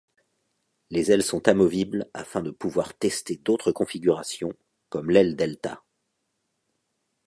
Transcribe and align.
Les 0.89 1.11
ailes 1.11 1.21
sont 1.21 1.47
amovibles 1.47 2.09
afin 2.15 2.41
de 2.41 2.49
pouvoir 2.49 2.95
tester 2.97 3.35
d'autres 3.37 3.71
configurations, 3.71 4.53
comme 4.89 5.11
l'aile 5.11 5.35
delta. 5.35 5.83